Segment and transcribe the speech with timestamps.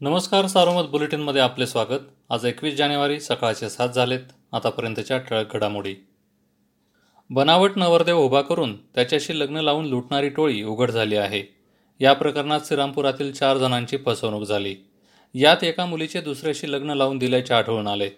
[0.00, 2.00] नमस्कार सारोमत बुलेटिनमध्ये आपले स्वागत.
[2.30, 4.20] आज एकवीस जानेवारी सकाळचे सात झालेत.
[4.52, 5.94] आतापर्यंतच्या ठळक घडामोडी.
[7.30, 11.42] बनावट नवरदेव उभा करून त्याच्याशी लग्न लावून लुटणारी टोळी उघड झाली आहे.
[12.00, 14.74] या प्रकरणात श्रीरामपुरातील चार जणांची फसवणूक झाली.
[15.34, 18.10] यात एका मुलीचे दुसऱ्याशी लग्न लावून दिल्याचे आढळून आले.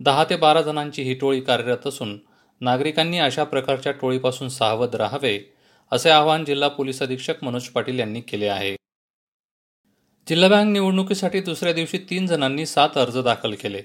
[0.00, 2.18] दहा ते बारा जणांची ही टोळी कार्यरत असून
[2.60, 5.38] नागरिकांनी अशा प्रकारच्या टोळीपासून सावध राहावे
[5.92, 8.76] असे आवाहन जिल्हा पोलीस अधीक्षक मनोज पाटील यांनी केले आहे.
[10.30, 13.82] जिल्हा बँक निवडणुकीसाठी दुसऱ्या दिवशी तीन जणांनी सात अर्ज दाखल केले.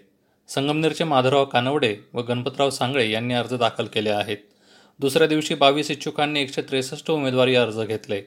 [0.47, 4.37] संगमनेरचे माधवराव कानवडे व गणपतराव सांगळे यांनी अर्ज दाखल केले आहेत.
[4.99, 8.21] दुसऱ्या दिवशी बावीस इच्छुकांनी एकशे त्रेसष्ट उमेदवारी अर्ज घेतले.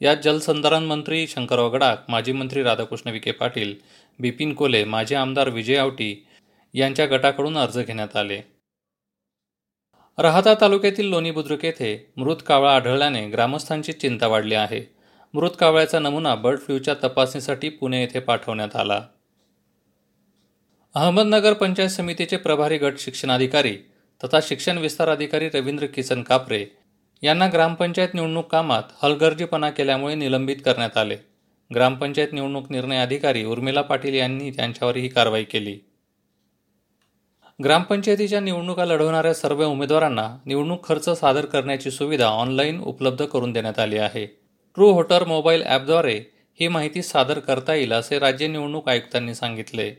[0.00, 3.74] यात जलसंधारण मंत्री शंकरराव गडाख माजी मंत्री राधाकृष्ण विखे पाटील
[4.18, 6.26] बिपिन कोले माजी आमदार विजय आवटी
[6.74, 8.40] यांच्या गटाकडून अर्ज घेण्यात आले.
[10.18, 14.93] राहता तालुक्यातील लोणी बुद्रुक येथे मृत कावळा आढळल्याने ग्रामस्थांची चिंता वाढली आहे.
[15.34, 19.00] मृत कावळ्याचा नमुना बर्ड फ्लूच्या तपासणीसाठी पुणे येथे पाठवण्यात आला.
[20.94, 23.76] अहमदनगर पंचायत समितीचे प्रभारी गट शिक्षणाधिकारी
[24.24, 26.66] तथा शिक्षण विस्तार अधिकारी रवींद्र किसन कापरे
[27.22, 31.16] यांना ग्रामपंचायत निवडणूक कामात हलगर्जीपणा केल्यामुळे निलंबित करण्यात आले.
[31.74, 35.78] ग्रामपंचायत निवडणूक निर्णय अधिकारी उर्मिला पाटील यांनी त्यांच्यावर ही कारवाई केली.
[37.64, 43.98] ग्रामपंचायतीच्या निवडणुका लढवणाऱ्या सर्व उमेदवारांना निवडणूक खर्च सादर करण्याची सुविधा ऑनलाईन उपलब्ध करून देण्यात आली
[43.98, 44.43] आहे.
[44.74, 46.20] ट्रू होटर मोबाईल ॲपद्वारे
[46.60, 49.94] ही माहिती सादर करता येईल असे राज्य निवडणूक आयुक्तांनी सांगितले.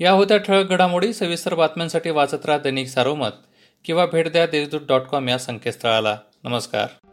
[0.00, 3.46] या होत्या ठळक घडामोडी सविस्तर बातम्यांसाठी वाचत राहा दैनिक सारोमत
[3.84, 6.18] किंवा भेट द्या देशदूत डॉट कॉम या संकेतस्थळाला.
[6.44, 7.09] नमस्कार.